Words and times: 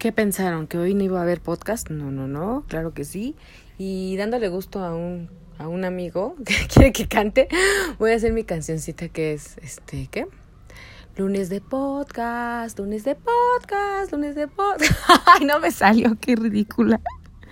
¿Qué 0.00 0.12
pensaron? 0.12 0.66
¿Que 0.66 0.78
hoy 0.78 0.94
no 0.94 1.04
iba 1.04 1.18
a 1.18 1.24
haber 1.24 1.42
podcast? 1.42 1.90
No, 1.90 2.10
no, 2.10 2.26
no, 2.26 2.64
claro 2.68 2.94
que 2.94 3.04
sí. 3.04 3.36
Y 3.76 4.16
dándole 4.16 4.48
gusto 4.48 4.82
a 4.82 4.94
un, 4.94 5.28
a 5.58 5.68
un 5.68 5.84
amigo 5.84 6.36
que 6.46 6.54
quiere 6.72 6.90
que 6.90 7.06
cante, 7.06 7.48
voy 7.98 8.12
a 8.12 8.16
hacer 8.16 8.32
mi 8.32 8.44
cancioncita 8.44 9.10
que 9.10 9.34
es, 9.34 9.58
este, 9.58 10.08
¿qué? 10.10 10.26
Lunes 11.16 11.50
de 11.50 11.60
podcast, 11.60 12.78
lunes 12.78 13.04
de 13.04 13.14
podcast, 13.14 14.10
lunes 14.10 14.36
de 14.36 14.48
podcast. 14.48 14.90
Ay, 15.26 15.44
no 15.44 15.60
me 15.60 15.70
salió, 15.70 16.16
qué 16.18 16.34
ridícula. 16.34 16.98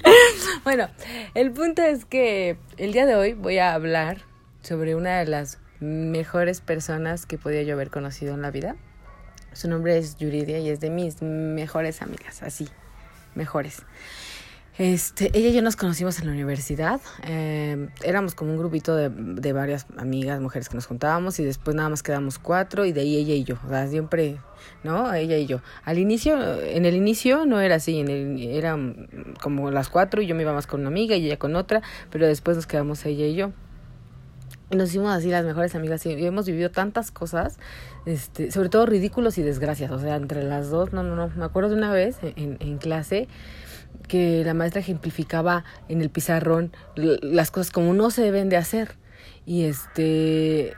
bueno, 0.65 0.89
el 1.35 1.53
punto 1.53 1.83
es 1.83 2.07
que 2.07 2.57
el 2.79 2.93
día 2.93 3.05
de 3.05 3.15
hoy 3.15 3.35
voy 3.35 3.59
a 3.59 3.75
hablar 3.75 4.23
sobre 4.63 4.95
una 4.95 5.19
de 5.19 5.27
las 5.27 5.59
mejores 5.81 6.63
personas 6.63 7.27
que 7.27 7.37
podía 7.37 7.63
yo 7.63 7.75
haber 7.75 7.91
conocido 7.91 8.33
en 8.33 8.41
la 8.41 8.51
vida. 8.51 8.77
Su 9.53 9.69
nombre 9.69 9.99
es 9.99 10.17
Yuridia 10.17 10.59
y 10.59 10.69
es 10.69 10.81
de 10.81 10.91
mis 10.91 11.23
mejores 11.23 12.03
amigas, 12.03 12.43
así, 12.43 12.69
mejores. 13.35 13.83
Este, 14.79 15.37
ella 15.37 15.49
y 15.49 15.53
yo 15.53 15.61
nos 15.61 15.75
conocimos 15.75 16.21
en 16.21 16.27
la 16.27 16.33
universidad. 16.33 17.01
Eh, 17.25 17.89
éramos 18.05 18.37
como 18.37 18.53
un 18.53 18.59
grupito 18.59 18.95
de, 18.95 19.09
de, 19.11 19.53
varias 19.53 19.87
amigas, 19.97 20.41
mujeres 20.41 20.69
que 20.69 20.77
nos 20.77 20.87
juntábamos 20.87 21.41
y 21.41 21.45
después 21.45 21.75
nada 21.75 21.89
más 21.89 22.05
quedamos 22.05 22.39
cuatro 22.39 22.85
y 22.85 22.93
de 22.93 23.01
ahí 23.01 23.17
ella 23.17 23.35
y 23.35 23.43
yo. 23.43 23.57
O 23.67 23.69
sea, 23.71 23.89
siempre, 23.89 24.39
¿no? 24.85 25.13
Ella 25.13 25.37
y 25.37 25.47
yo. 25.47 25.63
Al 25.85 25.99
inicio, 25.99 26.63
en 26.63 26.87
el 26.87 26.95
inicio 26.95 27.45
no 27.45 27.61
era 27.61 27.75
así, 27.75 27.99
en 27.99 28.09
el, 28.09 28.41
eran 28.41 29.09
como 29.43 29.73
las 29.73 29.89
cuatro 29.89 30.23
y 30.23 30.29
yo 30.29 30.37
me 30.37 30.43
iba 30.43 30.53
más 30.53 30.69
con 30.69 30.81
una 30.81 30.91
amiga 30.91 31.17
y 31.17 31.27
ella 31.27 31.41
con 31.41 31.57
otra, 31.57 31.83
pero 32.11 32.29
después 32.29 32.57
nos 32.57 32.69
quedamos 32.69 33.05
ella 33.05 33.27
y 33.27 33.35
yo. 33.35 33.51
Nos 34.71 34.91
hicimos 34.91 35.11
así 35.11 35.31
las 35.31 35.45
mejores 35.45 35.75
amigas 35.75 36.05
y 36.05 36.27
hemos 36.27 36.47
vivido 36.47 36.71
tantas 36.71 37.11
cosas, 37.11 37.59
este, 38.05 38.51
sobre 38.51 38.69
todo 38.69 38.85
ridículos 38.85 39.39
y 39.39 39.43
desgracias, 39.43 39.91
o 39.91 39.99
sea, 39.99 40.17
entre 40.17 40.43
las 40.43 40.69
dos, 40.69 40.93
no, 40.93 41.03
no, 41.03 41.17
no. 41.17 41.29
Me 41.37 41.45
acuerdo 41.45 41.71
de 41.71 41.77
una 41.77 41.93
vez 41.93 42.19
en, 42.23 42.59
en 42.61 42.79
clase 42.79 43.29
que 44.09 44.43
la 44.45 44.55
maestra 44.55 44.81
ejemplificaba 44.81 45.65
en 45.89 46.03
el 46.03 46.11
pizarrón 46.11 46.73
las 46.97 47.51
cosas 47.51 47.71
como 47.71 47.95
no 47.95 48.11
se 48.11 48.23
deben 48.23 48.49
de 48.49 48.57
hacer. 48.57 48.97
Y 49.47 49.65
este, 49.65 50.75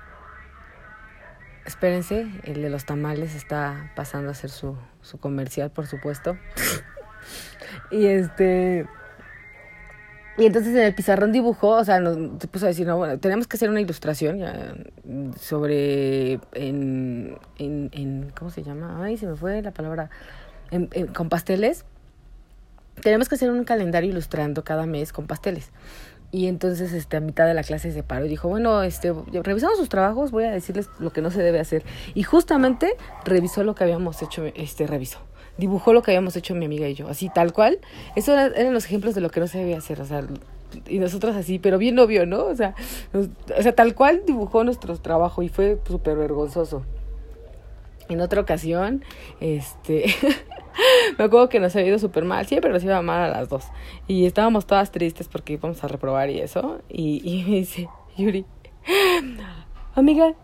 espérense, 1.64 2.26
el 2.44 2.62
de 2.62 2.70
los 2.70 2.84
tamales 2.84 3.34
está 3.34 3.92
pasando 3.96 4.28
a 4.28 4.32
hacer 4.32 4.50
su, 4.50 4.76
su 5.02 5.18
comercial, 5.18 5.70
por 5.70 5.86
supuesto. 5.86 6.36
y 7.90 8.06
este... 8.06 8.86
Y 10.40 10.46
entonces 10.46 10.74
en 10.74 10.80
el 10.80 10.94
pizarrón 10.94 11.32
dibujó, 11.32 11.68
o 11.76 11.84
sea, 11.84 12.00
nos 12.00 12.16
puso 12.46 12.64
a 12.64 12.68
decir, 12.68 12.86
no, 12.86 12.96
bueno, 12.96 13.18
tenemos 13.18 13.46
que 13.46 13.58
hacer 13.58 13.68
una 13.68 13.82
ilustración 13.82 14.38
ya, 14.38 14.74
sobre, 15.38 16.40
en, 16.54 17.36
en, 17.58 18.32
¿cómo 18.34 18.50
se 18.50 18.62
llama? 18.62 19.04
Ay, 19.04 19.18
se 19.18 19.26
me 19.26 19.36
fue 19.36 19.60
la 19.60 19.70
palabra, 19.70 20.08
en, 20.70 20.86
con 21.08 21.28
pasteles. 21.28 21.84
Tenemos 23.02 23.28
que 23.28 23.34
hacer 23.34 23.50
un 23.50 23.64
calendario 23.64 24.08
ilustrando 24.08 24.64
cada 24.64 24.86
mes 24.86 25.12
con 25.12 25.26
pasteles. 25.26 25.72
Y 26.32 26.46
entonces, 26.46 26.92
este, 26.92 27.16
a 27.16 27.20
mitad 27.20 27.46
de 27.46 27.54
la 27.54 27.64
clase 27.64 27.90
se 27.90 28.02
paró 28.02 28.24
y 28.24 28.28
dijo, 28.28 28.48
bueno, 28.48 28.82
este, 28.82 29.12
revisamos 29.32 29.78
sus 29.78 29.88
trabajos, 29.88 30.30
voy 30.30 30.44
a 30.44 30.50
decirles 30.50 30.88
lo 31.00 31.12
que 31.12 31.22
no 31.22 31.30
se 31.30 31.42
debe 31.42 31.58
hacer. 31.58 31.82
Y 32.14 32.22
justamente 32.22 32.96
revisó 33.24 33.64
lo 33.64 33.74
que 33.74 33.84
habíamos 33.84 34.22
hecho, 34.22 34.44
este, 34.54 34.86
revisó 34.86 35.18
dibujó 35.58 35.92
lo 35.92 36.02
que 36.02 36.10
habíamos 36.10 36.34
hecho 36.36 36.54
mi 36.54 36.64
amiga 36.64 36.88
y 36.88 36.94
yo, 36.94 37.08
así 37.08 37.28
tal 37.28 37.52
cual. 37.52 37.78
Esos 38.16 38.34
eran 38.34 38.72
los 38.72 38.86
ejemplos 38.86 39.14
de 39.14 39.20
lo 39.20 39.30
que 39.30 39.40
no 39.40 39.46
se 39.46 39.58
debía 39.58 39.78
hacer, 39.78 40.00
o 40.00 40.06
sea, 40.06 40.24
y 40.88 40.98
nosotros 40.98 41.36
así, 41.36 41.58
pero 41.58 41.78
bien 41.78 41.98
obvio, 41.98 42.26
¿no? 42.26 42.44
O 42.44 42.56
sea, 42.56 42.74
nos, 43.12 43.28
o 43.56 43.62
sea 43.62 43.74
tal 43.74 43.94
cual 43.94 44.22
dibujó 44.26 44.64
nuestro 44.64 44.96
trabajo 44.98 45.42
y 45.42 45.48
fue 45.48 45.78
súper 45.86 46.16
vergonzoso. 46.16 46.84
En 48.08 48.20
otra 48.20 48.40
ocasión, 48.40 49.04
este, 49.40 50.06
me 51.18 51.24
acuerdo 51.24 51.48
que 51.48 51.60
nos 51.60 51.74
había 51.76 51.88
ido 51.88 51.98
súper 51.98 52.24
mal, 52.24 52.46
siempre 52.46 52.70
nos 52.70 52.82
iba 52.84 53.00
mal 53.02 53.22
a 53.22 53.28
las 53.28 53.48
dos. 53.48 53.66
Y 54.06 54.26
estábamos 54.26 54.66
todas 54.66 54.90
tristes 54.90 55.28
porque 55.28 55.54
íbamos 55.54 55.82
a 55.84 55.88
reprobar 55.88 56.30
y 56.30 56.40
eso. 56.40 56.80
Y, 56.88 57.20
y 57.24 57.44
me 57.44 57.56
dice, 57.56 57.88
Yuri, 58.16 58.44
amiga, 59.94 60.34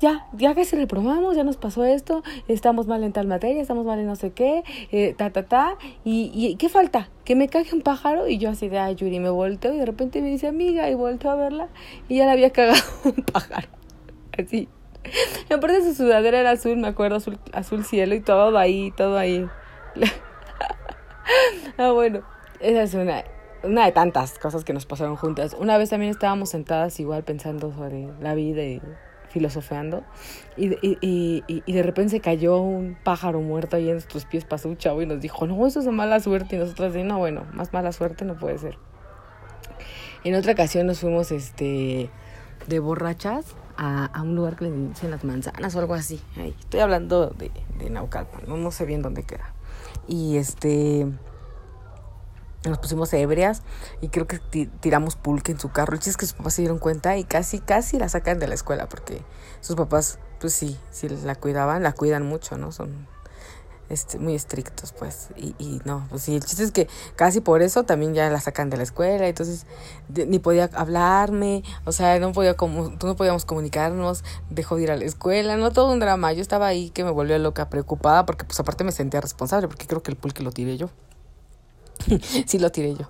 ya, 0.00 0.26
ya 0.32 0.54
que 0.54 0.64
se 0.64 0.76
reprobamos, 0.76 1.36
ya 1.36 1.44
nos 1.44 1.56
pasó 1.56 1.84
esto, 1.84 2.22
estamos 2.46 2.86
mal 2.86 3.02
en 3.02 3.12
tal 3.12 3.26
materia, 3.26 3.60
estamos 3.60 3.84
mal 3.84 3.98
en 3.98 4.06
no 4.06 4.16
sé 4.16 4.30
qué, 4.30 4.62
eh, 4.92 5.14
ta, 5.16 5.30
ta, 5.30 5.44
ta, 5.44 5.76
y, 6.04 6.30
y 6.32 6.56
¿qué 6.56 6.68
falta? 6.68 7.08
Que 7.24 7.34
me 7.34 7.48
cague 7.48 7.74
un 7.74 7.82
pájaro, 7.82 8.28
y 8.28 8.38
yo 8.38 8.50
así 8.50 8.68
de, 8.68 8.78
ay, 8.78 8.94
Yuri, 8.94 9.18
me 9.18 9.30
volteo, 9.30 9.74
y 9.74 9.78
de 9.78 9.86
repente 9.86 10.22
me 10.22 10.28
dice, 10.28 10.46
amiga, 10.46 10.88
y 10.88 10.94
volteo 10.94 11.32
a 11.32 11.34
verla, 11.34 11.68
y 12.08 12.16
ya 12.16 12.26
le 12.26 12.32
había 12.32 12.50
cagado 12.50 12.78
un 13.04 13.24
pájaro, 13.24 13.68
así. 14.38 14.68
Aparte 15.50 15.82
su 15.82 15.94
sudadera 15.94 16.38
era 16.40 16.50
azul, 16.52 16.76
me 16.76 16.88
acuerdo, 16.88 17.16
azul, 17.16 17.38
azul 17.52 17.84
cielo, 17.84 18.14
y 18.14 18.20
todo 18.20 18.56
ahí, 18.56 18.92
todo 18.96 19.18
ahí. 19.18 19.46
ah, 21.78 21.90
bueno, 21.92 22.22
esa 22.60 22.82
es 22.82 22.94
una, 22.94 23.24
una 23.62 23.86
de 23.86 23.92
tantas 23.92 24.38
cosas 24.38 24.64
que 24.64 24.72
nos 24.72 24.86
pasaron 24.86 25.16
juntas. 25.16 25.56
Una 25.58 25.78
vez 25.78 25.90
también 25.90 26.10
estábamos 26.10 26.50
sentadas 26.50 26.98
igual 27.00 27.24
pensando 27.24 27.72
sobre 27.72 28.08
la 28.20 28.34
vida 28.34 28.62
y 28.62 28.80
filosofeando 29.28 30.04
y, 30.56 30.72
y, 30.86 30.98
y, 31.00 31.42
y, 31.46 31.72
de 31.72 31.82
repente 31.82 32.12
se 32.12 32.20
cayó 32.20 32.58
un 32.60 32.96
pájaro 33.02 33.40
muerto 33.40 33.76
ahí 33.76 33.86
en 33.86 33.92
nuestros 33.92 34.24
pies, 34.24 34.44
pasó 34.44 34.68
un 34.68 34.76
chavo 34.76 35.02
y 35.02 35.06
nos 35.06 35.20
dijo, 35.20 35.46
no, 35.46 35.66
eso 35.66 35.80
es 35.80 35.84
de 35.84 35.92
mala 35.92 36.18
suerte 36.20 36.56
y 36.56 36.58
nosotros 36.58 36.92
decimos, 36.92 37.12
no, 37.12 37.18
bueno, 37.18 37.44
más 37.52 37.72
mala 37.72 37.92
suerte 37.92 38.24
no 38.24 38.38
puede 38.38 38.58
ser. 38.58 38.78
En 40.24 40.34
otra 40.34 40.52
ocasión 40.52 40.86
nos 40.86 41.00
fuimos 41.00 41.30
este 41.30 42.10
de 42.66 42.78
borrachas 42.80 43.54
a, 43.76 44.06
a 44.06 44.22
un 44.22 44.34
lugar 44.34 44.56
que 44.56 44.64
le 44.64 44.70
dicen 44.70 45.10
las 45.10 45.24
manzanas 45.24 45.74
o 45.76 45.78
algo 45.78 45.94
así. 45.94 46.20
Estoy 46.36 46.80
hablando 46.80 47.28
de, 47.28 47.50
de 47.78 47.90
Naucalpan, 47.90 48.42
no, 48.46 48.56
no 48.56 48.70
sé 48.70 48.84
bien 48.84 49.02
dónde 49.02 49.22
queda. 49.22 49.54
Y 50.06 50.36
este 50.36 51.06
nos 52.66 52.78
pusimos 52.78 53.12
ebrias 53.12 53.62
y 54.00 54.08
creo 54.08 54.26
que 54.26 54.38
tiramos 54.80 55.16
pulque 55.16 55.52
en 55.52 55.60
su 55.60 55.70
carro. 55.70 55.94
El 55.94 56.00
chiste 56.00 56.10
es 56.10 56.16
que 56.16 56.26
sus 56.26 56.34
papás 56.34 56.54
se 56.54 56.62
dieron 56.62 56.78
cuenta 56.78 57.16
y 57.16 57.24
casi, 57.24 57.60
casi 57.60 57.98
la 57.98 58.08
sacan 58.08 58.38
de 58.38 58.48
la 58.48 58.54
escuela 58.54 58.88
porque 58.88 59.22
sus 59.60 59.76
papás, 59.76 60.18
pues 60.40 60.52
sí, 60.52 60.78
sí 60.90 61.08
la 61.08 61.34
cuidaban, 61.36 61.82
la 61.82 61.92
cuidan 61.92 62.26
mucho, 62.26 62.58
¿no? 62.58 62.72
Son 62.72 63.06
este, 63.88 64.18
muy 64.18 64.34
estrictos, 64.34 64.92
pues. 64.92 65.28
Y, 65.36 65.54
y 65.58 65.80
no, 65.84 66.06
pues 66.10 66.22
sí, 66.22 66.34
el 66.34 66.44
chiste 66.44 66.64
es 66.64 66.72
que 66.72 66.88
casi 67.16 67.40
por 67.40 67.62
eso 67.62 67.84
también 67.84 68.14
ya 68.14 68.28
la 68.30 68.40
sacan 68.40 68.70
de 68.70 68.76
la 68.76 68.82
escuela, 68.82 69.26
entonces 69.26 69.66
ni 70.08 70.38
podía 70.38 70.70
hablarme, 70.74 71.62
o 71.84 71.92
sea, 71.92 72.18
no 72.18 72.32
podía 72.32 72.54
como, 72.54 72.90
no 73.02 73.16
podíamos 73.16 73.44
comunicarnos, 73.44 74.24
dejó 74.50 74.76
de 74.76 74.82
ir 74.82 74.90
a 74.90 74.96
la 74.96 75.04
escuela, 75.04 75.56
no 75.56 75.72
todo 75.72 75.92
un 75.92 76.00
drama. 76.00 76.32
Yo 76.32 76.42
estaba 76.42 76.66
ahí 76.66 76.90
que 76.90 77.04
me 77.04 77.10
volvió 77.10 77.38
loca, 77.38 77.70
preocupada, 77.70 78.26
porque 78.26 78.44
pues 78.44 78.58
aparte 78.60 78.84
me 78.84 78.92
sentía 78.92 79.20
responsable, 79.20 79.68
porque 79.68 79.86
creo 79.86 80.02
que 80.02 80.10
el 80.10 80.16
pulque 80.16 80.42
lo 80.42 80.52
tiré 80.52 80.76
yo. 80.76 80.90
sí 82.46 82.58
lo 82.58 82.70
tiré 82.70 82.94
yo. 82.94 83.08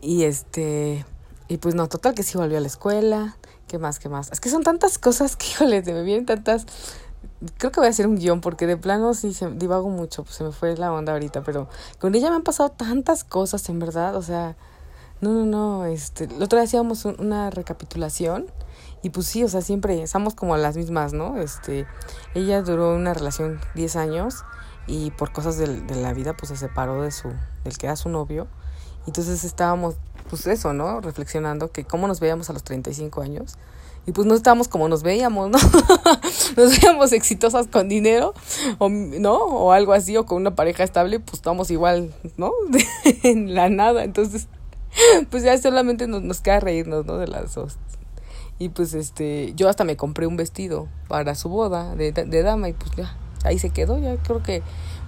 Y 0.00 0.24
este, 0.24 1.04
y 1.48 1.58
pues 1.58 1.74
no, 1.74 1.88
total 1.88 2.14
que 2.14 2.22
sí 2.22 2.38
volvió 2.38 2.58
a 2.58 2.60
la 2.60 2.66
escuela. 2.66 3.36
¿Qué 3.66 3.78
más? 3.78 3.98
¿Qué 3.98 4.08
más? 4.08 4.32
Es 4.32 4.40
que 4.40 4.48
son 4.48 4.62
tantas 4.62 4.98
cosas 4.98 5.36
que, 5.36 5.46
híjole, 5.46 5.84
se 5.84 5.92
me 5.92 6.02
vienen 6.02 6.26
tantas. 6.26 6.66
Creo 7.56 7.70
que 7.70 7.80
voy 7.80 7.86
a 7.86 7.90
hacer 7.90 8.06
un 8.06 8.16
guion 8.16 8.40
porque 8.40 8.66
de 8.66 8.76
plano 8.76 9.14
sí 9.14 9.32
se 9.32 9.50
divago 9.50 9.88
mucho, 9.88 10.24
pues 10.24 10.36
se 10.36 10.44
me 10.44 10.52
fue 10.52 10.76
la 10.76 10.92
onda 10.92 11.12
ahorita, 11.12 11.42
pero 11.42 11.68
con 11.98 12.14
ella 12.14 12.30
me 12.30 12.36
han 12.36 12.42
pasado 12.42 12.70
tantas 12.70 13.22
cosas, 13.24 13.68
en 13.68 13.78
verdad, 13.78 14.16
o 14.16 14.22
sea, 14.22 14.56
no, 15.20 15.32
no, 15.32 15.44
no, 15.44 15.84
este, 15.84 16.26
la 16.28 16.44
otra 16.46 16.60
vez 16.60 16.70
hacíamos 16.70 17.04
una 17.04 17.50
recapitulación 17.50 18.46
y 19.02 19.10
pues 19.10 19.26
sí, 19.26 19.44
o 19.44 19.48
sea, 19.48 19.62
siempre 19.62 20.02
estamos 20.02 20.34
como 20.34 20.56
las 20.56 20.76
mismas, 20.76 21.12
¿no? 21.12 21.36
Este, 21.36 21.86
ella 22.34 22.62
duró 22.62 22.94
una 22.94 23.14
relación 23.14 23.60
10 23.74 23.96
años 23.96 24.44
y 24.88 25.12
por 25.12 25.32
cosas 25.32 25.58
de, 25.58 25.80
de, 25.82 25.94
la 25.96 26.12
vida 26.14 26.34
pues 26.36 26.48
se 26.48 26.56
separó 26.56 27.02
de 27.02 27.12
su 27.12 27.28
del 27.62 27.76
que 27.76 27.86
era 27.86 27.94
su 27.94 28.08
novio 28.08 28.48
entonces 29.08 29.42
estábamos 29.44 29.96
pues 30.28 30.46
eso 30.46 30.72
no 30.72 31.00
reflexionando 31.00 31.70
que 31.70 31.84
cómo 31.84 32.06
nos 32.06 32.20
veíamos 32.20 32.50
a 32.50 32.52
los 32.52 32.62
35 32.62 33.22
años. 33.22 33.56
Y 34.06 34.12
pues 34.12 34.26
no 34.26 34.34
estábamos 34.34 34.68
como 34.68 34.88
nos 34.88 35.02
veíamos 35.02 35.50
no 35.50 35.58
nos 36.56 36.70
veíamos 36.70 37.12
exitosas 37.12 37.66
con 37.66 37.90
dinero 37.90 38.32
o 38.78 38.88
no 38.88 39.36
o 39.36 39.72
algo 39.72 39.92
así 39.92 40.16
o 40.16 40.24
con 40.24 40.38
una 40.38 40.54
pareja 40.54 40.82
estable 40.82 41.20
pues 41.20 41.34
estamos 41.34 41.70
igual 41.70 42.14
no 42.36 42.52
en 43.22 43.54
la 43.54 43.68
nada. 43.68 44.04
Entonces 44.04 44.48
pues 45.30 45.42
ya 45.42 45.56
solamente 45.58 46.06
nos, 46.06 46.22
nos 46.22 46.40
queda 46.40 46.60
reírnos 46.60 47.04
no 47.04 47.18
de 47.18 47.28
las 47.28 47.54
dos. 47.54 47.76
Y 48.58 48.70
pues 48.70 48.94
este 48.94 49.52
yo 49.54 49.68
hasta 49.68 49.84
me 49.84 49.96
compré 49.96 50.26
un 50.26 50.36
vestido 50.36 50.88
para 51.06 51.34
su 51.34 51.48
boda 51.48 51.94
de, 51.94 52.12
de 52.12 52.42
dama 52.42 52.68
y 52.68 52.72
pues 52.72 52.90
ya 52.96 53.16
ahí 53.44 53.58
se 53.58 53.70
quedó. 53.70 53.98
Ya 53.98 54.16
creo 54.16 54.42
que 54.42 54.62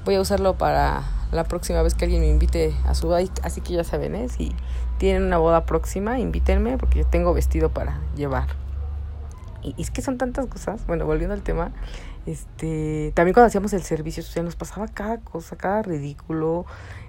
voy 0.04 0.14
a 0.14 0.20
usarlo 0.20 0.56
para 0.56 1.02
la 1.32 1.44
próxima 1.44 1.82
vez 1.82 1.94
que 1.94 2.04
alguien 2.04 2.22
me 2.22 2.28
invite 2.28 2.74
a 2.86 2.94
su 2.94 3.06
boda. 3.06 3.20
Así 3.42 3.60
que 3.60 3.74
ya 3.74 3.84
saben, 3.84 4.14
¿eh? 4.14 4.28
si 4.28 4.52
tienen 4.98 5.24
una 5.24 5.38
boda 5.38 5.66
próxima, 5.66 6.18
invítenme 6.18 6.78
porque 6.78 7.00
yo 7.00 7.06
tengo 7.06 7.32
vestido 7.34 7.70
para 7.70 8.00
llevar. 8.16 8.48
Y, 9.62 9.74
y 9.76 9.82
es 9.82 9.90
que 9.90 10.02
son 10.02 10.18
tantas 10.18 10.46
cosas. 10.46 10.86
Bueno, 10.86 11.06
volviendo 11.06 11.34
al 11.34 11.42
tema, 11.42 11.72
este, 12.26 13.12
también 13.14 13.34
cuando 13.34 13.48
hacíamos 13.48 13.72
el 13.72 13.82
servicio 13.82 14.22
social 14.22 14.44
nos 14.44 14.56
pasaba 14.56 14.88
cada 14.88 15.18
cosa, 15.18 15.56
cada 15.56 15.82
ridículo. 15.82 16.66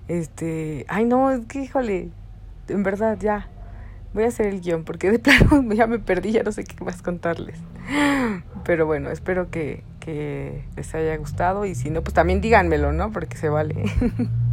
Este, 0.08 0.86
ay 0.90 1.06
no, 1.06 1.32
es 1.32 1.46
que 1.46 1.62
híjole, 1.64 2.10
en 2.68 2.84
verdad 2.84 3.18
ya. 3.20 3.48
Voy 4.14 4.26
a 4.26 4.28
hacer 4.28 4.48
el 4.48 4.60
guion 4.60 4.84
porque 4.84 5.10
de 5.10 5.20
plano 5.20 5.74
ya 5.74 5.88
me 5.88 6.00
perdí, 6.00 6.32
ya 6.32 6.44
no 6.44 6.52
sé 6.52 6.64
qué 6.64 6.84
más 6.84 7.02
contarles. 7.02 7.60
Pero 8.64 8.86
bueno, 8.86 9.10
espero 9.10 9.50
que, 9.50 9.84
que 10.02 10.66
les 10.76 10.94
haya 10.94 11.16
gustado 11.16 11.66
y 11.66 11.76
si 11.76 11.90
no, 11.90 12.02
pues 12.02 12.14
también 12.14 12.42
díganmelo, 12.42 12.92
¿no? 12.92 13.14
Porque 13.14 13.38
se 13.38 13.48
vale. 13.48 13.76